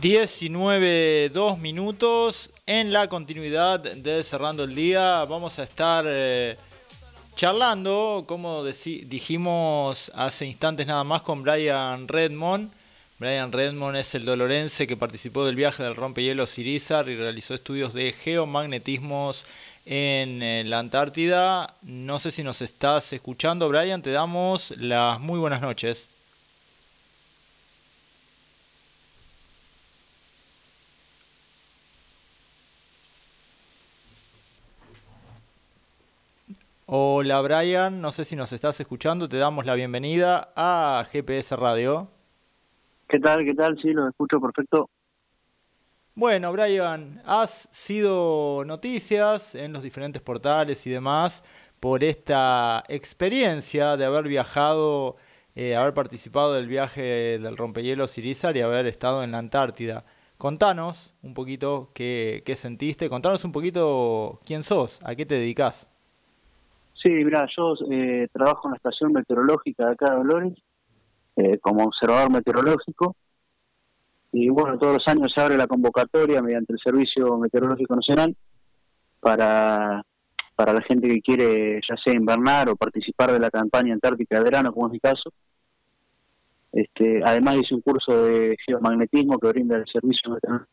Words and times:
19, 0.00 1.30
2 1.30 1.58
minutos. 1.58 2.50
En 2.66 2.92
la 2.92 3.08
continuidad 3.08 3.80
de 3.80 4.22
Cerrando 4.22 4.64
el 4.64 4.74
Día 4.74 5.24
vamos 5.24 5.58
a 5.58 5.64
estar 5.64 6.04
eh, 6.06 6.56
charlando, 7.34 8.24
como 8.26 8.64
dijimos 8.64 10.10
hace 10.14 10.46
instantes 10.46 10.86
nada 10.86 11.04
más, 11.04 11.22
con 11.22 11.42
Brian 11.42 12.08
Redmond. 12.08 12.70
Brian 13.18 13.52
Redmond 13.52 13.96
es 13.96 14.14
el 14.14 14.24
dolorense 14.24 14.86
que 14.86 14.96
participó 14.96 15.44
del 15.44 15.56
viaje 15.56 15.82
del 15.82 15.96
rompehielos 15.96 16.58
Irizar 16.58 17.08
y 17.08 17.16
realizó 17.16 17.54
estudios 17.54 17.92
de 17.92 18.12
geomagnetismos 18.12 19.46
en 19.84 20.42
eh, 20.42 20.64
la 20.64 20.78
Antártida. 20.78 21.74
No 21.82 22.18
sé 22.18 22.30
si 22.30 22.42
nos 22.42 22.62
estás 22.62 23.12
escuchando, 23.12 23.68
Brian. 23.68 24.02
Te 24.02 24.12
damos 24.12 24.72
las 24.78 25.20
muy 25.20 25.38
buenas 25.38 25.60
noches. 25.60 26.08
Hola 36.94 37.40
Brian, 37.40 38.02
no 38.02 38.12
sé 38.12 38.26
si 38.26 38.36
nos 38.36 38.52
estás 38.52 38.78
escuchando, 38.78 39.26
te 39.26 39.38
damos 39.38 39.64
la 39.64 39.74
bienvenida 39.74 40.52
a 40.54 41.02
GPS 41.10 41.56
Radio. 41.56 42.10
¿Qué 43.08 43.18
tal? 43.18 43.46
¿Qué 43.46 43.54
tal? 43.54 43.80
Sí, 43.80 43.94
lo 43.94 44.06
escucho 44.10 44.38
perfecto. 44.38 44.90
Bueno, 46.14 46.52
Brian, 46.52 47.22
has 47.24 47.70
sido 47.72 48.62
noticias 48.66 49.54
en 49.54 49.72
los 49.72 49.82
diferentes 49.82 50.20
portales 50.20 50.86
y 50.86 50.90
demás 50.90 51.42
por 51.80 52.04
esta 52.04 52.84
experiencia 52.88 53.96
de 53.96 54.04
haber 54.04 54.28
viajado, 54.28 55.16
eh, 55.54 55.74
haber 55.74 55.94
participado 55.94 56.52
del 56.52 56.66
viaje 56.66 57.38
del 57.38 57.56
rompehielos 57.56 58.18
Irizar 58.18 58.54
y 58.58 58.60
haber 58.60 58.84
estado 58.84 59.22
en 59.24 59.32
la 59.32 59.38
Antártida. 59.38 60.04
Contanos 60.36 61.14
un 61.22 61.32
poquito 61.32 61.90
qué, 61.94 62.42
qué 62.44 62.54
sentiste, 62.54 63.08
contanos 63.08 63.46
un 63.46 63.52
poquito 63.52 64.42
quién 64.44 64.62
sos, 64.62 65.00
a 65.02 65.14
qué 65.14 65.24
te 65.24 65.36
dedicas. 65.36 65.88
Sí, 67.02 67.08
mira, 67.08 67.46
yo 67.56 67.74
eh, 67.90 68.28
trabajo 68.32 68.68
en 68.68 68.72
la 68.72 68.76
estación 68.76 69.12
meteorológica 69.12 69.86
de 69.86 69.92
acá 69.92 70.10
de 70.10 70.16
Dolores 70.18 70.54
eh, 71.34 71.58
como 71.58 71.84
observador 71.84 72.30
meteorológico 72.30 73.16
y 74.30 74.48
bueno, 74.48 74.78
todos 74.78 74.94
los 74.94 75.08
años 75.08 75.32
se 75.34 75.40
abre 75.40 75.56
la 75.56 75.66
convocatoria 75.66 76.40
mediante 76.40 76.72
el 76.72 76.78
Servicio 76.78 77.36
Meteorológico 77.38 77.96
Nacional 77.96 78.36
para, 79.20 80.02
para 80.54 80.72
la 80.72 80.80
gente 80.82 81.08
que 81.08 81.20
quiere 81.20 81.80
ya 81.86 81.96
sea 82.02 82.14
invernar 82.14 82.68
o 82.68 82.76
participar 82.76 83.32
de 83.32 83.40
la 83.40 83.50
campaña 83.50 83.92
antártica 83.92 84.38
de 84.38 84.44
verano, 84.44 84.72
como 84.72 84.86
es 84.86 84.92
mi 84.92 85.00
caso. 85.00 85.32
Este, 86.72 87.20
además 87.24 87.58
hice 87.58 87.74
un 87.74 87.82
curso 87.82 88.24
de 88.24 88.56
geomagnetismo 88.64 89.38
que 89.38 89.48
brinda 89.48 89.76
el 89.76 89.86
Servicio 89.86 90.30
Meteorológico. 90.30 90.72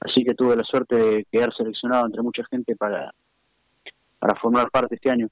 Así 0.00 0.24
que 0.24 0.34
tuve 0.34 0.56
la 0.56 0.64
suerte 0.64 0.96
de 0.96 1.26
quedar 1.30 1.54
seleccionado 1.56 2.06
entre 2.06 2.22
mucha 2.22 2.42
gente 2.50 2.76
para, 2.76 3.12
para 4.18 4.34
formar 4.38 4.70
parte 4.70 4.94
este 4.94 5.10
año. 5.10 5.28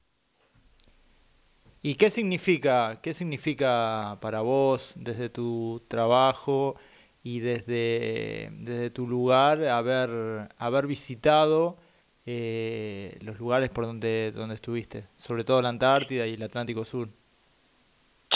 ¿Y 1.82 1.94
qué 1.94 2.10
significa, 2.10 3.00
qué 3.00 3.14
significa 3.14 4.18
para 4.20 4.40
vos 4.40 4.94
desde 4.96 5.28
tu 5.28 5.82
trabajo 5.88 6.76
y 7.22 7.40
desde, 7.40 8.50
desde 8.58 8.90
tu 8.90 9.06
lugar 9.06 9.62
haber, 9.68 10.48
haber 10.58 10.86
visitado 10.86 11.76
eh, 12.24 13.16
los 13.22 13.38
lugares 13.38 13.68
por 13.68 13.84
donde, 13.84 14.32
donde 14.32 14.56
estuviste, 14.56 15.04
sobre 15.16 15.44
todo 15.44 15.62
la 15.62 15.68
Antártida 15.68 16.26
y 16.26 16.34
el 16.34 16.42
Atlántico 16.42 16.84
Sur? 16.84 17.08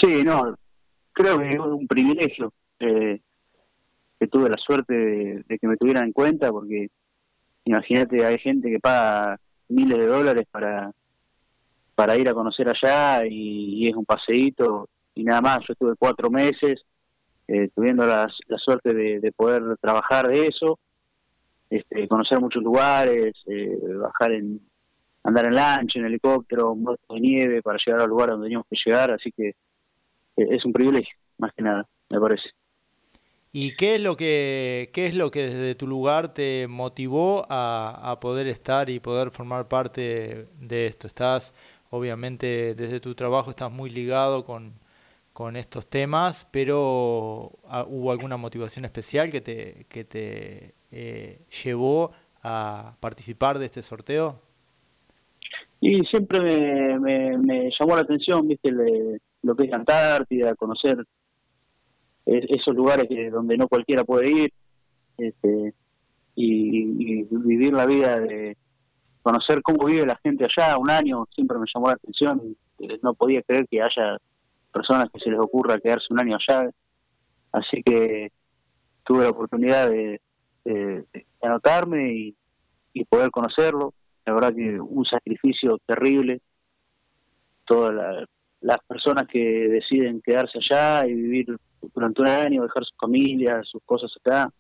Sí, 0.01 0.23
no, 0.23 0.55
creo 1.13 1.39
que 1.39 1.49
es 1.49 1.59
un 1.59 1.89
privilegio 1.89 2.53
eh, 2.79 3.21
que 4.19 4.27
tuve 4.29 4.49
la 4.49 4.59
suerte 4.59 4.95
de, 4.95 5.45
de, 5.49 5.59
que 5.59 5.67
me 5.67 5.77
tuvieran 5.77 6.05
en 6.05 6.13
cuenta, 6.13 6.53
porque 6.53 6.89
imagínate, 7.65 8.25
hay 8.25 8.39
gente 8.39 8.71
que 8.71 8.79
paga 8.79 9.41
miles 9.71 9.99
de 9.99 10.07
dólares 10.07 10.47
para, 10.51 10.93
para 11.95 12.17
ir 12.17 12.29
a 12.29 12.35
conocer 12.35 12.69
allá 12.69 13.27
y, 13.27 13.89
es 13.89 13.95
un 13.95 14.05
paseíto 14.05 14.89
y 15.15 15.25
nada 15.25 15.41
más. 15.41 15.59
Yo 15.61 15.73
estuve 15.73 15.95
cuatro 15.99 16.31
meses 16.31 16.83
eh, 17.49 17.69
tuviendo 17.75 18.07
la, 18.07 18.29
suerte 18.59 18.95
de, 18.95 19.33
poder 19.33 19.77
trabajar 19.81 20.29
de 20.29 20.47
eso, 20.47 20.79
este, 21.69 22.07
conocer 22.09 22.41
muchos 22.41 22.63
lugares, 22.63 23.33
eh, 23.47 23.79
bajar 23.97 24.33
en 24.33 24.61
andar 25.23 25.47
en 25.47 25.55
lancha, 25.55 25.99
en 25.99 26.07
helicóptero, 26.07 26.73
en 26.73 26.85
de 26.85 27.21
nieve 27.21 27.63
para 27.63 27.79
llegar 27.85 28.03
al 28.03 28.09
lugar 28.09 28.31
donde 28.31 28.47
teníamos 28.47 28.67
que 28.69 28.77
llegar, 28.85 29.11
así 29.11 29.31
que 29.33 29.49
eh, 29.49 29.55
es 30.37 30.65
un 30.65 30.73
privilegio, 30.73 31.15
más 31.39 31.53
que 31.55 31.63
nada, 31.63 31.87
me 32.09 32.21
parece. 32.21 32.51
¿Y 33.53 33.75
qué 33.75 33.97
es 33.97 34.01
lo 34.01 34.17
que, 34.17 34.91
qué 34.93 35.07
es 35.07 35.15
lo 35.15 35.33
que 35.33 35.49
desde 35.49 35.75
tu 35.75 35.89
lugar 35.89 36.33
te 36.33 36.69
motivó 36.69 37.47
a, 37.51 38.19
poder 38.21 38.47
estar 38.47 38.89
y 38.89 39.01
poder 39.01 39.31
formar 39.33 39.67
parte 39.67 40.47
de 40.61 40.87
esto? 40.87 41.09
Estás, 41.09 41.53
obviamente, 41.91 42.77
desde 42.77 43.01
tu 43.01 43.15
trabajo 43.17 43.51
estás 43.51 43.73
muy 43.73 43.91
ligado 43.91 44.45
con, 44.45 44.79
estos 45.57 45.87
temas, 45.87 46.47
pero 46.51 47.53
ah, 47.67 47.87
¿hubo 47.89 48.13
alguna 48.13 48.37
motivación 48.37 48.85
especial 48.85 49.33
que 49.33 49.41
te, 49.41 49.87
que 49.89 50.05
te 50.05 50.75
eh, 50.93 51.41
llevó 51.65 52.13
a 52.43 52.95
participar 53.01 53.59
de 53.59 53.65
este 53.65 53.81
sorteo? 53.81 54.39
Y 55.81 56.05
siempre 56.05 56.99
me, 56.99 57.39
me, 57.39 57.71
llamó 57.81 57.97
la 57.97 58.03
atención, 58.03 58.47
viste, 58.47 58.71
lo 59.43 59.57
que 59.57 59.65
es 59.65 59.73
Antártida, 59.73 60.55
conocer 60.57 61.07
esos 62.27 62.75
lugares 62.75 63.07
que, 63.09 63.31
donde 63.31 63.57
no 63.57 63.69
cualquiera 63.69 64.05
puede 64.05 64.31
ir 64.31 64.53
este, 65.19 65.75
y, 66.35 67.25
vivir 67.25 67.73
la 67.73 67.87
vida 67.87 68.21
de 68.21 68.57
conocer 69.23 69.63
cómo 69.63 69.87
vive 69.87 70.07
la 70.07 70.19
gente 70.23 70.45
allá 70.45 70.79
un 70.79 70.91
año 70.91 71.27
siempre 71.35 71.59
me 71.59 71.67
llamó 71.73 71.89
la 71.89 71.95
atención 71.95 72.57
no 73.03 73.15
podía 73.15 73.43
creer 73.43 73.67
que 73.69 73.83
haya 73.83 74.17
personas 74.73 75.09
que 75.13 75.21
se 75.21 75.31
les 75.31 75.39
ocurra 75.39 75.79
quedarse 75.79 76.07
un 76.11 76.21
año 76.21 76.37
allá 76.37 76.71
así 77.53 77.83
que 77.83 78.31
tuve 79.05 79.25
la 79.25 79.31
oportunidad 79.31 79.91
de, 79.91 80.21
anotarme 81.43 82.35
y 82.93 83.05
poder 83.07 83.31
conocerlo. 83.31 83.95
La 84.25 84.35
verdad 84.35 84.55
que 84.55 84.81
un 84.81 85.05
sacrificio 85.05 85.79
terrible. 85.87 86.41
Todas 87.65 88.27
las 88.61 88.79
personas 88.87 89.27
que 89.27 89.39
deciden 89.39 90.21
quedarse 90.23 90.59
allá 90.59 91.07
y 91.07 91.15
vivir 91.15 91.57
durante 91.95 92.23
un 92.23 92.29
año, 92.29 92.63
dejar 92.63 92.85
su 92.85 92.95
familia, 92.97 93.61
sus 93.65 93.83
cosas 93.85 94.13
acá, 94.21 94.53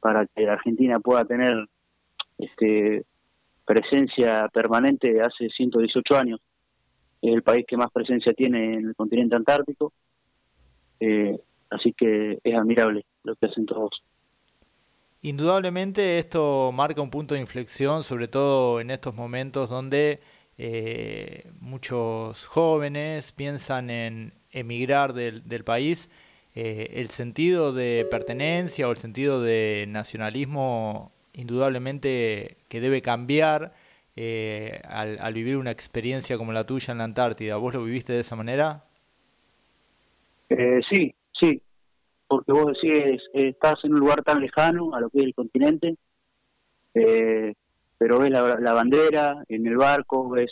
para 0.00 0.26
que 0.26 0.48
Argentina 0.48 0.98
pueda 1.00 1.24
tener 1.24 1.56
este 2.38 3.04
presencia 3.64 4.48
permanente 4.48 5.20
hace 5.20 5.50
118 5.50 6.16
años. 6.16 6.40
Es 7.20 7.34
el 7.34 7.42
país 7.42 7.66
que 7.68 7.76
más 7.76 7.90
presencia 7.92 8.32
tiene 8.32 8.74
en 8.74 8.88
el 8.88 8.94
continente 8.94 9.36
antártico. 9.36 9.92
Eh, 11.00 11.38
así 11.68 11.92
que 11.92 12.38
es 12.42 12.54
admirable 12.54 13.04
lo 13.24 13.36
que 13.36 13.46
hacen 13.46 13.66
todos. 13.66 14.02
Indudablemente 15.20 16.18
esto 16.18 16.72
marca 16.72 17.02
un 17.02 17.10
punto 17.10 17.34
de 17.34 17.40
inflexión, 17.40 18.04
sobre 18.04 18.28
todo 18.28 18.80
en 18.80 18.90
estos 18.90 19.14
momentos 19.14 19.68
donde 19.68 20.20
eh, 20.56 21.50
muchos 21.60 22.46
jóvenes 22.46 23.32
piensan 23.32 23.90
en 23.90 24.32
emigrar 24.50 25.12
del 25.12 25.64
país 25.64 26.08
eh, 26.60 26.98
el 27.00 27.06
sentido 27.06 27.72
de 27.72 28.04
pertenencia 28.10 28.88
o 28.88 28.90
el 28.90 28.96
sentido 28.96 29.40
de 29.40 29.84
nacionalismo 29.86 31.12
indudablemente 31.32 32.56
que 32.68 32.80
debe 32.80 33.00
cambiar 33.00 33.74
eh, 34.16 34.80
al, 34.88 35.34
vivir 35.34 35.56
una 35.56 35.70
experiencia 35.70 36.36
como 36.36 36.52
la 36.52 36.64
tuya 36.64 36.90
en 36.90 36.98
la 36.98 37.04
Antártida. 37.04 37.58
¿Vos 37.58 37.74
lo 37.74 37.84
viviste 37.84 38.12
de 38.12 38.18
esa 38.18 38.34
manera? 38.34 38.82
Eh, 40.48 40.80
sí, 40.90 41.14
sí, 41.32 41.62
porque 42.26 42.50
vos 42.50 42.72
decís, 42.72 43.22
estás 43.34 43.84
en 43.84 43.92
un 43.92 44.00
lugar 44.00 44.24
tan 44.24 44.40
lejano 44.40 44.92
a 44.96 45.00
lo 45.00 45.10
que 45.10 45.18
es 45.20 45.26
el 45.26 45.34
continente, 45.34 45.94
pero 46.92 48.18
ves 48.18 48.30
la, 48.30 48.72
bandera 48.72 49.44
en 49.48 49.64
el 49.64 49.76
barco, 49.76 50.28
ves 50.28 50.50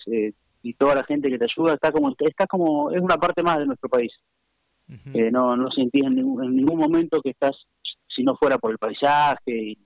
y 0.63 0.75
toda 0.75 0.95
la 0.95 1.03
gente 1.03 1.31
que 1.31 1.39
te 1.39 1.47
ayuda, 1.47 1.75
está 1.75 1.91
como, 1.91 2.15
está 2.17 2.47
como, 2.47 2.93
es 2.93 3.01
una 3.01 3.17
parte 3.17 3.43
más 3.43 3.59
de 3.59 3.67
nuestro 3.67 3.89
país. 3.89 4.13
Eh, 4.89 5.31
no, 5.33 5.57
no 5.57 5.71
sentís 5.71 6.05
en 6.05 6.15
ningún, 6.15 6.79
momento 6.79 7.21
que 7.21 7.31
estás, 7.31 7.57
si 8.07 8.23
no 8.23 8.37
fuera 8.37 8.57
por 8.59 8.71
el 8.71 8.79
paisaje 8.79 9.77
y, 9.77 9.79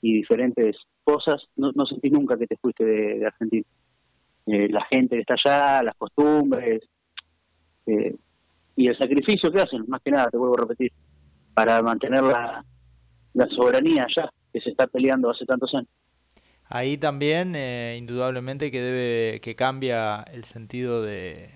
diferentes 0.00 0.76
cosas, 1.04 1.42
no, 1.56 1.70
no, 1.74 1.86
sentís 1.86 2.12
nunca 2.12 2.36
que 2.36 2.46
te 2.46 2.56
fuiste 2.56 2.84
de, 2.84 3.26
Argentina. 3.26 3.64
Eh, 4.46 4.68
la 4.70 4.84
gente 4.86 5.16
que 5.16 5.20
está 5.20 5.34
allá, 5.34 5.82
las 5.82 5.94
costumbres 5.96 6.82
eh, 7.86 8.16
y 8.76 8.86
el 8.88 8.96
sacrificio 8.96 9.52
que 9.52 9.60
hacen, 9.60 9.84
más 9.86 10.00
que 10.02 10.10
nada, 10.10 10.30
te 10.30 10.36
vuelvo 10.36 10.56
a 10.56 10.62
repetir, 10.62 10.92
para 11.54 11.82
mantener 11.82 12.22
la, 12.22 12.64
la 13.34 13.46
soberanía 13.48 14.04
allá, 14.04 14.30
que 14.52 14.60
se 14.60 14.70
está 14.70 14.86
peleando 14.86 15.30
hace 15.30 15.44
tantos 15.44 15.74
años. 15.74 15.90
Ahí 16.70 16.98
también, 16.98 17.54
indudablemente, 17.96 18.70
que 18.70 18.80
debe 18.80 19.40
que 19.40 19.54
cambia 19.54 20.22
el 20.22 20.44
sentido 20.44 21.02
de, 21.02 21.50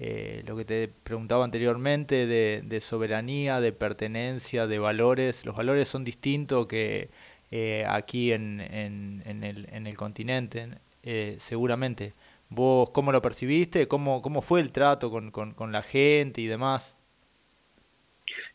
eh, 0.00 0.44
lo 0.46 0.56
que 0.56 0.64
te 0.64 0.88
preguntaba 0.88 1.44
anteriormente 1.44 2.26
de, 2.26 2.80
soberanía, 2.80 3.60
de 3.60 3.72
pertenencia, 3.72 4.66
de 4.66 4.78
valores. 4.78 5.44
Los 5.44 5.56
valores 5.56 5.88
son 5.88 6.04
distintos 6.04 6.66
que 6.66 7.10
eh, 7.50 7.84
aquí 7.88 8.32
en, 8.32 8.60
en, 8.60 9.42
el, 9.42 9.68
en, 9.72 9.86
el, 9.86 9.96
continente, 9.96 10.68
eh, 11.02 11.36
seguramente. 11.38 12.14
¿Vos 12.48 12.90
cómo 12.90 13.10
lo 13.10 13.20
percibiste? 13.20 13.88
¿Cómo, 13.88 14.22
cómo 14.22 14.40
fue 14.40 14.60
el 14.60 14.70
trato 14.70 15.10
con, 15.10 15.32
con, 15.32 15.72
la 15.72 15.82
gente 15.82 16.40
y 16.40 16.46
demás? 16.46 16.96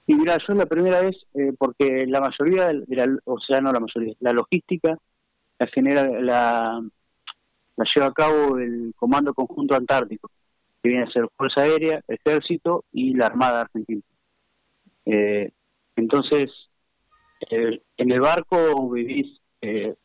Y 0.08 0.16
mira, 0.16 0.38
yo 0.48 0.54
la 0.54 0.66
primera 0.66 1.02
vez, 1.02 1.16
porque 1.58 2.06
la 2.08 2.22
mayoría, 2.22 2.70
de 2.70 3.18
o 3.26 3.40
sea, 3.40 3.60
no 3.62 3.72
la 3.72 3.80
mayoría, 3.80 4.16
la 4.20 4.34
logística 4.34 4.98
la 5.60 5.68
genera, 5.68 6.04
la, 6.22 6.82
la 7.76 7.86
lleva 7.94 8.08
a 8.08 8.14
cabo 8.14 8.58
el 8.58 8.94
Comando 8.98 9.34
Conjunto 9.34 9.76
Antártico 9.76 10.33
que 10.84 10.90
viene 10.90 11.06
a 11.06 11.12
ser 11.12 11.28
Fuerza 11.38 11.62
Aérea, 11.62 12.04
Ejército 12.08 12.84
y 12.92 13.16
la 13.16 13.28
Armada 13.28 13.62
Argentina. 13.62 14.02
Eh, 15.06 15.50
entonces, 15.96 16.52
eh, 17.50 17.82
en 17.96 18.12
el 18.12 18.20
barco 18.20 18.90
vivís 18.92 19.40
eh, 19.62 19.96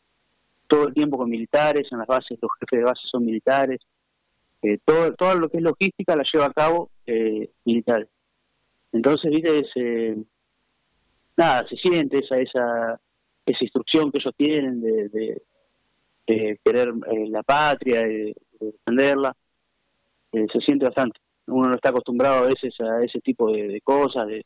todo 0.67 0.87
el 0.87 0.93
tiempo 0.93 1.17
con 1.17 1.29
militares, 1.29 1.87
en 1.91 1.97
las 1.97 2.07
bases 2.07 2.39
los 2.41 2.51
jefes 2.59 2.79
de 2.79 2.85
base 2.85 3.01
son 3.11 3.25
militares, 3.25 3.79
todo, 4.85 5.13
todo 5.15 5.35
lo 5.35 5.49
que 5.49 5.57
es 5.57 5.63
logística 5.63 6.15
la 6.15 6.23
lleva 6.31 6.47
a 6.47 6.53
cabo 6.53 6.91
militares. 7.63 8.09
Entonces, 8.91 9.31
viste, 9.31 10.17
nada, 11.37 11.65
se 11.67 11.77
siente 11.77 12.19
esa, 12.19 12.37
esa, 12.37 12.99
esa 13.45 13.63
instrucción 13.63 14.11
que 14.11 14.19
ellos 14.21 14.33
tienen 14.35 14.81
de, 14.81 15.41
de, 16.27 16.59
querer 16.63 16.93
la 17.29 17.41
patria, 17.41 18.01
de 18.01 18.35
defenderla. 18.59 19.35
Eh, 20.31 20.45
se 20.51 20.59
siente 20.59 20.85
bastante. 20.85 21.19
Uno 21.47 21.69
no 21.69 21.75
está 21.75 21.89
acostumbrado 21.89 22.43
a 22.43 22.47
veces 22.47 22.79
a 22.81 23.03
ese 23.03 23.19
tipo 23.21 23.51
de, 23.51 23.81
cosas, 23.81 24.27
de, 24.27 24.45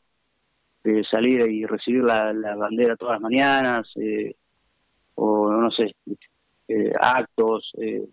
salir 1.10 1.40
y 1.50 1.64
recibir 1.66 2.02
la, 2.02 2.32
bandera 2.56 2.96
todas 2.96 3.14
las 3.14 3.20
mañanas, 3.20 3.90
eh, 3.96 4.34
o 5.14 5.50
no 5.50 5.70
sé, 5.70 5.94
eh, 6.68 6.92
actos 6.98 7.72
de 7.76 8.08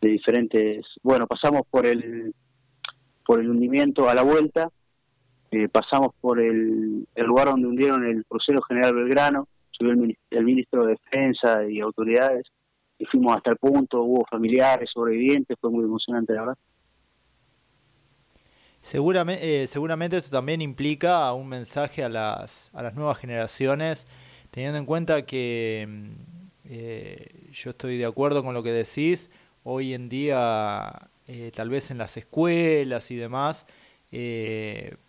diferentes. 0.00 0.86
Bueno, 1.02 1.26
pasamos 1.26 1.62
por 1.70 1.86
el 1.86 2.34
por 3.24 3.38
el 3.38 3.50
hundimiento 3.50 4.08
a 4.08 4.14
la 4.14 4.22
vuelta, 4.22 4.68
pasamos 5.70 6.12
por 6.20 6.40
el, 6.40 7.06
lugar 7.14 7.50
donde 7.50 7.68
hundieron 7.68 8.04
el 8.04 8.24
crucero 8.26 8.60
General 8.62 8.94
Belgrano, 8.94 9.48
subió 9.70 9.92
el, 9.92 10.18
el 10.30 10.44
ministro 10.44 10.84
de 10.86 10.92
Defensa 10.92 11.64
y 11.68 11.78
autoridades 11.80 12.46
fuimos 13.10 13.36
hasta 13.36 13.50
el 13.50 13.56
punto, 13.56 14.02
hubo 14.02 14.24
familiares, 14.30 14.90
sobrevivientes, 14.92 15.56
fue 15.60 15.70
muy 15.70 15.84
emocionante, 15.84 16.32
la 16.32 16.40
verdad. 16.40 16.58
Seguramente, 18.82 19.62
eh, 19.62 19.66
seguramente 19.68 20.16
esto 20.16 20.30
también 20.30 20.60
implica 20.60 21.32
un 21.32 21.48
mensaje 21.48 22.02
a 22.02 22.08
las, 22.08 22.68
a 22.74 22.82
las 22.82 22.94
nuevas 22.94 23.16
generaciones, 23.18 24.08
teniendo 24.50 24.76
en 24.76 24.86
cuenta 24.86 25.24
que 25.24 25.86
mm, 25.88 26.10
eh, 26.64 27.48
yo 27.52 27.70
estoy 27.70 27.96
de 27.96 28.06
acuerdo 28.06 28.42
con 28.42 28.54
lo 28.54 28.62
que 28.64 28.72
decís, 28.72 29.30
hoy 29.62 29.94
en 29.94 30.08
día 30.08 31.10
eh, 31.28 31.52
tal 31.54 31.70
vez 31.70 31.92
en 31.92 31.98
las 31.98 32.16
escuelas 32.16 33.10
y 33.12 33.16
demás, 33.16 33.66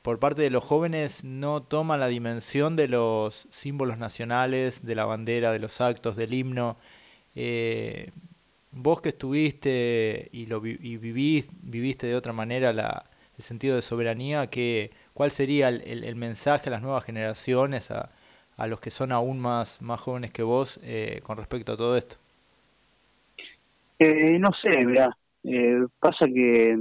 por 0.01 0.19
parte 0.19 0.43
de 0.43 0.49
los 0.49 0.63
jóvenes 0.63 1.25
no 1.25 1.61
toman 1.61 1.99
la 1.99 2.07
dimensión 2.07 2.77
de 2.77 2.87
los 2.87 3.49
símbolos 3.51 3.97
nacionales, 3.97 4.85
de 4.85 4.95
la 4.95 5.03
bandera, 5.03 5.51
de 5.51 5.59
los 5.59 5.81
actos, 5.81 6.15
del 6.15 6.33
himno. 6.33 6.77
Eh, 7.35 8.11
vos 8.71 9.01
que 9.01 9.09
estuviste 9.09 10.29
y, 10.31 10.45
lo, 10.45 10.65
y 10.65 10.97
vivís, 10.97 11.49
viviste 11.61 12.07
de 12.07 12.15
otra 12.15 12.33
manera 12.33 12.73
la, 12.73 13.05
el 13.37 13.43
sentido 13.43 13.75
de 13.75 13.81
soberanía, 13.81 14.47
que, 14.47 14.91
¿cuál 15.13 15.31
sería 15.31 15.69
el, 15.69 16.15
mensaje 16.15 16.69
a 16.69 16.71
las 16.71 16.81
nuevas 16.81 17.03
generaciones, 17.03 17.91
a, 17.91 18.09
a, 18.57 18.67
los 18.67 18.79
que 18.79 18.89
son 18.89 19.11
aún 19.11 19.39
más, 19.39 19.81
más 19.81 20.01
jóvenes 20.01 20.31
que 20.31 20.43
vos, 20.43 20.79
eh, 20.83 21.21
con 21.23 21.37
respecto 21.37 21.73
a 21.73 21.77
todo 21.77 21.97
esto? 21.97 22.15
Eh, 23.99 24.37
no 24.39 24.49
sé, 24.61 24.85
mira, 24.85 25.15
pasa 25.99 26.25
que 26.25 26.77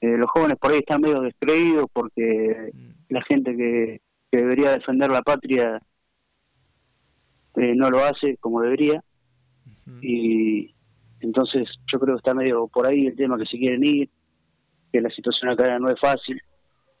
los 0.00 0.30
jóvenes 0.30 0.56
por 0.58 0.72
ahí 0.72 0.78
están 0.78 1.02
medio 1.02 1.20
descreídos 1.20 1.86
porque 1.92 2.70
mm. 2.72 2.90
la 3.10 3.22
gente 3.22 3.56
que, 3.56 4.00
que, 4.30 4.38
debería 4.38 4.70
defender 4.70 5.10
la 5.10 5.22
patria 5.22 5.80
no 7.54 7.90
lo 7.90 8.02
hace 8.04 8.36
como 8.38 8.62
debería 8.62 9.02
y 10.02 10.74
entonces 11.20 11.68
yo 11.92 11.98
creo 12.00 12.14
que 12.14 12.18
está 12.18 12.34
medio 12.34 12.68
por 12.68 12.86
ahí 12.86 13.06
el 13.06 13.16
tema 13.16 13.38
que 13.38 13.46
si 13.46 13.58
quieren 13.58 13.84
ir, 13.84 14.08
que 14.92 15.00
la 15.00 15.10
situación 15.10 15.50
acá 15.50 15.78
no 15.78 15.90
es 15.90 16.00
fácil. 16.00 16.40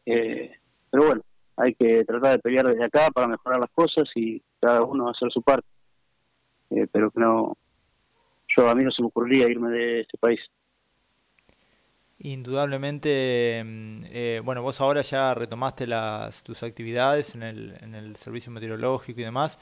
Eh, 0.06 0.50
pero 0.90 1.06
bueno, 1.06 1.22
hay 1.56 1.74
que 1.74 2.04
tratar 2.04 2.32
de 2.32 2.38
pelear 2.38 2.66
desde 2.66 2.84
acá 2.84 3.08
para 3.12 3.28
mejorar 3.28 3.60
las 3.60 3.70
cosas 3.70 4.08
y 4.14 4.42
cada 4.60 4.82
uno 4.82 5.08
hacer 5.08 5.30
su 5.32 5.42
parte. 5.42 5.66
Eh, 6.70 6.86
pero 6.92 7.10
que 7.10 7.20
no, 7.20 7.56
yo 8.56 8.68
a 8.68 8.74
mí 8.74 8.84
no 8.84 8.90
se 8.90 9.02
me 9.02 9.08
ocurriría 9.08 9.48
irme 9.48 9.70
de 9.70 10.00
este 10.00 10.18
país. 10.18 10.40
Indudablemente, 12.18 13.62
mm, 13.64 14.04
eh, 14.10 14.42
bueno, 14.44 14.62
vos 14.62 14.80
ahora 14.80 15.00
ya 15.00 15.32
retomaste 15.32 15.86
las, 15.86 16.42
tus 16.42 16.62
actividades 16.62 17.34
en 17.34 17.42
el, 17.42 17.74
en 17.80 17.94
el 17.94 18.16
servicio 18.16 18.52
meteorológico 18.52 19.20
y 19.20 19.24
demás. 19.24 19.58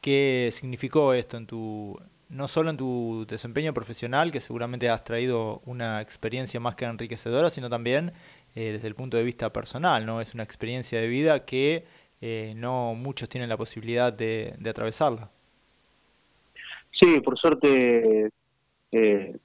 ¿Qué 0.00 0.48
significó 0.52 1.12
esto 1.12 1.36
en 1.36 1.46
tu, 1.46 2.00
no 2.28 2.46
solo 2.46 2.70
en 2.70 2.76
tu 2.76 3.24
desempeño 3.26 3.72
profesional, 3.72 4.30
que 4.30 4.40
seguramente 4.40 4.90
has 4.90 5.02
traído 5.04 5.62
una 5.64 6.00
experiencia 6.00 6.60
más 6.60 6.76
que 6.76 6.84
enriquecedora, 6.84 7.50
sino 7.50 7.70
también 7.70 8.12
eh, 8.54 8.72
desde 8.72 8.88
el 8.88 8.94
punto 8.94 9.16
de 9.16 9.24
vista 9.24 9.52
personal, 9.52 10.04
¿no? 10.04 10.20
Es 10.20 10.34
una 10.34 10.42
experiencia 10.42 11.00
de 11.00 11.08
vida 11.08 11.44
que 11.44 11.84
eh, 12.20 12.52
no 12.56 12.94
muchos 12.94 13.28
tienen 13.28 13.48
la 13.48 13.56
posibilidad 13.56 14.12
de, 14.12 14.54
atravesarla. 14.68 15.30
Sí, 17.00 17.20
por 17.20 17.38
suerte, 17.38 18.30
eh, 18.92 19.36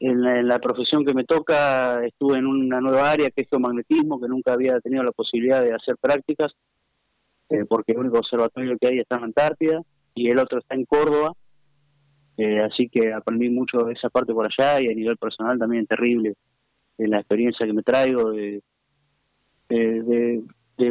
en, 0.00 0.48
la, 0.48 0.58
profesión 0.60 1.04
que 1.04 1.12
me 1.12 1.24
toca 1.24 2.04
estuve 2.06 2.38
en 2.38 2.46
una 2.46 2.80
nueva 2.80 3.10
área 3.10 3.30
que 3.30 3.42
es 3.42 3.48
geomagnetismo, 3.48 4.20
que 4.20 4.28
nunca 4.28 4.54
había 4.54 4.80
tenido 4.80 5.02
la 5.02 5.12
posibilidad 5.12 5.62
de 5.62 5.74
hacer 5.74 5.96
prácticas, 6.00 6.52
porque 7.68 7.92
el 7.92 7.98
único 7.98 8.18
observatorio 8.18 8.78
que 8.80 8.88
hay 8.88 8.98
está 8.98 9.16
en 9.16 9.24
Antártida 9.24 9.82
y 10.14 10.30
el 10.30 10.38
otro 10.38 10.58
está 10.58 10.74
en 10.74 10.86
Córdoba 10.86 11.34
eh, 12.36 12.60
así 12.60 12.88
que 12.88 13.12
aprendí 13.12 13.50
mucho 13.50 13.84
de 13.84 13.92
esa 13.92 14.08
parte 14.08 14.32
por 14.32 14.46
allá 14.46 14.80
y 14.80 14.88
a 14.88 14.94
nivel 14.94 15.16
personal 15.16 15.58
también 15.58 15.86
terrible 15.86 16.34
de 16.96 17.08
la 17.08 17.18
experiencia 17.18 17.66
que 17.66 17.72
me 17.72 17.82
traigo 17.82 18.30
de, 18.30 18.62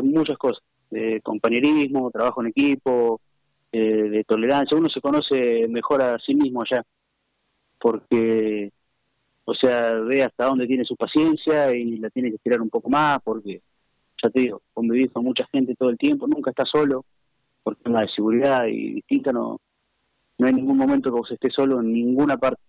muchas 0.03 0.37
cosas, 0.37 0.63
de 0.89 1.21
compañerismo, 1.21 2.11
trabajo 2.11 2.41
en 2.41 2.47
equipo, 2.47 3.21
de 3.71 4.23
tolerancia. 4.27 4.77
Uno 4.77 4.89
se 4.89 5.01
conoce 5.01 5.67
mejor 5.67 6.01
a 6.01 6.17
sí 6.19 6.35
mismo 6.35 6.61
allá, 6.61 6.83
porque, 7.79 8.71
o 9.45 9.53
sea, 9.53 9.93
ve 9.93 10.23
hasta 10.23 10.45
dónde 10.45 10.67
tiene 10.67 10.85
su 10.85 10.95
paciencia 10.95 11.75
y 11.75 11.97
la 11.97 12.09
tiene 12.09 12.29
que 12.29 12.35
estirar 12.35 12.61
un 12.61 12.69
poco 12.69 12.89
más, 12.89 13.19
porque, 13.23 13.61
ya 14.21 14.29
te 14.29 14.41
digo, 14.41 14.61
convivir 14.73 15.11
con 15.11 15.23
mucha 15.23 15.45
gente 15.51 15.75
todo 15.75 15.89
el 15.89 15.97
tiempo, 15.97 16.27
nunca 16.27 16.51
está 16.51 16.65
solo, 16.65 17.05
por 17.63 17.75
tema 17.75 18.01
de 18.01 18.09
seguridad 18.09 18.65
y 18.65 18.93
distinta 18.93 19.31
no 19.31 19.59
no 20.41 20.47
hay 20.47 20.53
ningún 20.53 20.77
momento 20.77 21.11
que 21.11 21.19
vos 21.19 21.31
estés 21.31 21.53
solo 21.53 21.81
en 21.81 21.93
ninguna 21.93 22.35
parte. 22.35 22.63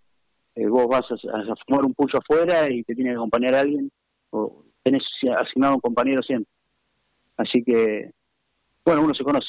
Eh, 0.54 0.66
vos 0.66 0.86
vas 0.86 1.10
a, 1.10 1.56
fumar 1.64 1.86
un 1.86 1.94
pulso 1.94 2.18
afuera 2.18 2.70
y 2.70 2.82
te 2.82 2.94
tiene 2.94 3.12
que 3.12 3.16
acompañar 3.16 3.54
alguien, 3.54 3.90
o 4.28 4.62
tenés 4.82 5.02
asignado 5.38 5.76
un 5.76 5.80
compañero 5.80 6.22
siempre. 6.22 6.52
Así 7.38 7.64
que, 7.64 8.10
bueno, 8.84 9.00
uno 9.00 9.14
se 9.14 9.24
conoce. 9.24 9.48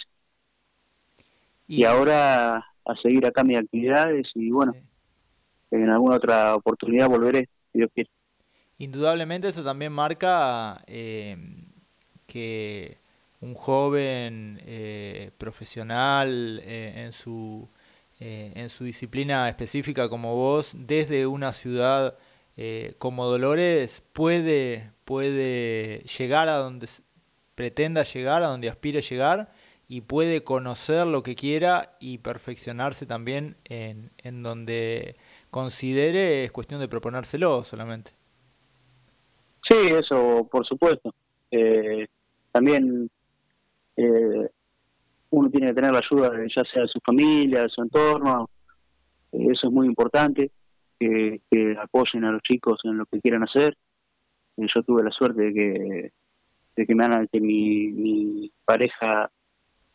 Y, 1.68 1.84
ahora 1.84 2.65
a 2.86 2.96
seguir 3.01 3.25
acá 3.25 3.44
mis 3.44 3.58
actividades 3.58 4.27
y 4.36 4.51
bueno, 4.51 4.74
en 5.72 5.89
alguna 5.89 6.15
otra 6.15 6.56
oportunidad 6.56 7.10
volveré, 7.10 7.50
si 7.74 7.80
Dios 7.80 7.92
quiere. 7.94 8.10
Indudablemente 8.77 9.50
eso 9.50 9.65
también 9.65 9.92
marca 9.92 10.82
eh, 10.88 11.36
que 12.25 13.00
un 13.42 13.53
joven 13.53 14.62
eh, 14.65 15.32
profesional 15.38 16.62
en 16.63 17.12
su 17.12 17.68
eh, 18.25 18.53
en 18.56 18.70
su 18.70 18.86
disciplina 18.86 19.50
específica 19.50 20.08
como 20.08 20.34
vos, 20.34 20.72
desde 20.77 21.27
una 21.27 21.51
ciudad 21.51 22.18
eh, 22.56 22.96
como 22.98 23.25
Dolores, 23.25 24.01
puede, 24.13 24.92
puede 25.03 26.03
llegar 26.18 26.48
a 26.48 26.56
donde 26.56 26.88
pretenda 27.53 28.03
llegar, 28.03 28.42
a 28.42 28.48
donde 28.48 28.70
aspire 28.70 29.01
llegar, 29.01 29.51
y 29.89 30.00
puede 30.00 30.42
conocer 30.42 31.06
lo 31.06 31.22
que 31.22 31.36
quiera 31.36 31.98
y 32.00 32.20
perfeccionarse 32.20 33.06
también 33.06 33.58
en, 33.65 34.12
en 34.20 34.42
donde 34.42 35.18
considere 35.51 36.46
es 36.46 36.53
cuestión 36.53 36.80
de 36.80 36.88
proponérselo 36.88 37.62
solamente. 37.65 38.12
Sí, 39.68 39.75
eso 40.00 40.48
por 40.50 40.65
supuesto. 40.65 41.13
Eh, 41.51 42.08
también 42.53 43.10
uno 45.34 45.50
tiene 45.50 45.68
que 45.68 45.74
tener 45.74 45.92
la 45.92 46.00
ayuda 46.00 46.30
ya 46.56 46.63
sea 46.72 46.84
de 46.84 46.88
su 46.88 47.00
familia, 47.04 47.63
de 47.63 47.70
su 47.70 47.82
entorno, 47.82 48.50
eh, 49.32 49.48
eso 49.52 49.68
es 49.68 49.74
muy 49.74 49.88
importante, 49.88 50.52
que, 51.00 51.42
apoyen 51.82 52.24
a 52.24 52.32
los 52.32 52.42
chicos 52.44 52.80
en 52.84 52.98
lo 52.98 53.06
que 53.08 53.20
quieran 53.20 53.44
hacer, 53.44 53.75
yo 54.58 54.84
tuve 54.84 55.04
la 55.04 55.10
suerte 55.10 55.42
de 55.42 55.54
que, 55.54 56.12
de 56.75 56.86
que, 56.86 56.96
me, 56.96 57.06
que 57.32 57.42
mi, 57.42 57.88
mi 57.88 58.52
pareja 58.63 59.30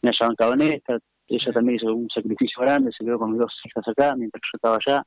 me 0.02 0.11
haya 0.11 0.26
bancado 0.26 0.54
en 0.54 0.62
esta. 0.62 0.99
Ella 1.28 1.52
también 1.52 1.76
hizo 1.76 1.95
un 1.95 2.09
sacrificio 2.11 2.62
grande, 2.62 2.90
se 2.97 3.04
quedó 3.04 3.18
con 3.18 3.30
mis 3.30 3.40
dos 3.40 3.52
hijas 3.64 3.87
acá 3.87 4.16
mientras 4.16 4.42
yo 4.42 4.57
estaba 4.57 4.78
allá. 4.85 5.04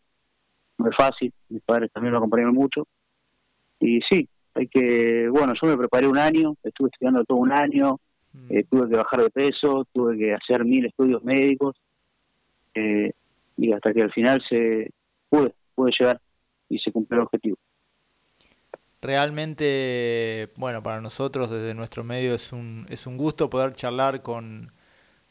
No 0.77 0.89
es 0.89 0.95
fácil, 0.95 1.33
mis 1.49 1.61
padres 1.63 1.91
también 1.91 2.13
me 2.13 2.17
acompañaron 2.17 2.55
mucho. 2.55 2.87
Y 3.79 3.99
sí, 4.09 4.27
hay 4.53 4.67
que, 4.67 5.27
bueno, 5.29 5.53
yo 5.61 5.67
me 5.67 5.77
preparé 5.77 6.07
un 6.07 6.17
año, 6.17 6.55
estuve 6.63 6.89
estudiando 6.91 7.23
todo 7.25 7.39
un 7.39 7.51
año, 7.51 7.97
mm. 8.33 8.47
eh, 8.49 8.65
tuve 8.69 8.89
que 8.89 8.97
bajar 8.97 9.23
de 9.23 9.29
peso, 9.29 9.85
tuve 9.93 10.17
que 10.17 10.33
hacer 10.33 10.65
mil 10.65 10.85
estudios 10.85 11.23
médicos, 11.23 11.75
eh, 12.73 13.11
y 13.57 13.73
hasta 13.73 13.93
que 13.93 14.01
al 14.01 14.11
final 14.11 14.41
se 14.47 14.91
pude, 15.29 15.53
pude 15.75 15.91
llegar 15.99 16.19
y 16.69 16.79
se 16.79 16.91
cumplió 16.91 17.19
el 17.19 17.25
objetivo. 17.25 17.57
Realmente, 19.01 20.49
bueno, 20.57 20.83
para 20.83 21.01
nosotros 21.01 21.49
desde 21.49 21.73
nuestro 21.73 22.03
medio 22.03 22.35
es 22.35 22.53
un, 22.53 22.85
es 22.89 23.07
un 23.07 23.17
gusto 23.17 23.49
poder 23.49 23.73
charlar 23.73 24.21
con, 24.21 24.71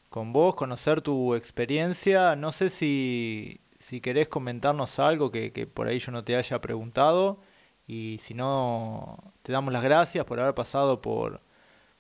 con 0.09 0.33
vos, 0.33 0.57
conocer 0.57 1.03
tu 1.03 1.37
experiencia. 1.37 2.35
No 2.35 2.51
sé 2.51 2.69
si, 2.69 3.61
si 3.79 4.01
querés 4.01 4.29
comentarnos 4.29 4.99
algo 4.99 5.31
que, 5.31 5.53
que 5.53 5.69
por 5.69 5.87
ahí 5.87 6.01
yo 6.01 6.11
no 6.11 6.25
te 6.25 6.35
haya 6.35 6.61
preguntado. 6.61 7.39
Y 7.87 8.19
si 8.19 8.35
no, 8.35 9.33
te 9.43 9.53
damos 9.53 9.73
las 9.73 9.85
gracias 9.85 10.25
por 10.25 10.41
haber 10.41 10.55
pasado 10.55 11.01
por, 11.01 11.41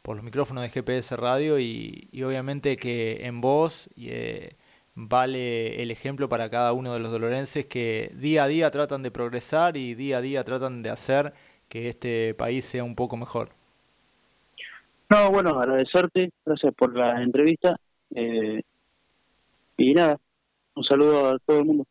por 0.02 0.16
los 0.16 0.24
micrófonos 0.24 0.62
de 0.62 0.70
GPS 0.70 1.16
Radio 1.16 1.58
y, 1.58 2.08
obviamente 2.24 2.76
que 2.76 3.26
en 3.26 3.40
vos 3.40 3.90
eh, 3.96 4.56
vale 4.94 5.82
el 5.82 5.90
ejemplo 5.90 6.28
para 6.28 6.50
cada 6.50 6.72
uno 6.72 6.92
de 6.92 7.00
los 7.00 7.10
dolorenses 7.10 7.66
que 7.66 8.12
día 8.14 8.44
a 8.44 8.48
día 8.48 8.70
tratan 8.70 9.02
de 9.02 9.10
progresar 9.10 9.76
y 9.76 9.94
día 9.94 10.18
a 10.18 10.20
día 10.20 10.44
tratan 10.44 10.82
de 10.82 10.90
hacer 10.90 11.32
que 11.68 11.88
este 11.88 12.34
país 12.34 12.64
sea 12.64 12.82
un 12.82 12.94
poco 12.94 13.16
mejor. 13.16 13.50
No, 15.08 15.30
bueno, 15.30 15.50
agradecerte, 15.50 16.30
gracias 16.44 16.74
por 16.74 16.96
la 16.96 17.22
entrevista 17.22 17.76
eh, 18.14 18.62
y 19.76 19.94
nada, 19.94 20.18
un 20.74 20.84
saludo 20.84 21.30
a 21.30 21.38
todo 21.38 21.60
el 21.60 21.64
mundo. 21.64 21.84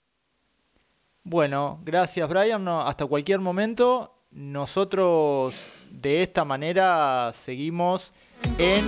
Bueno, 1.24 1.80
gracias 1.84 2.28
Brian. 2.28 2.68
hasta 2.68 3.06
cualquier 3.06 3.39
momento. 3.39 4.18
Nosotros 4.31 5.67
de 5.89 6.21
esta 6.21 6.45
manera 6.45 7.31
seguimos 7.33 8.13
en 8.59 8.88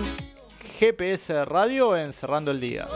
GPS 0.77 1.45
Radio 1.45 1.98
en 1.98 2.13
Cerrando 2.13 2.51
el 2.51 2.60
Día. 2.60 2.88